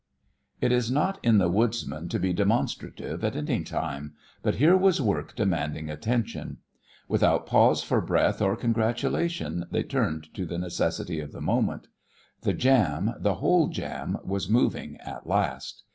[0.61, 4.99] It is not in the woodsman to be demonstrative at any time, but here was
[4.99, 6.57] work demanding attention.
[7.07, 11.85] Without a pause for breath or congratulation they turned to the necessity of the moment.
[12.41, 15.83] The jam, the whole jam, was moving at last.